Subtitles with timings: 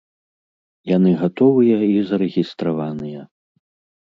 [0.91, 3.21] Яны гатовыя і зарэгістраваныя.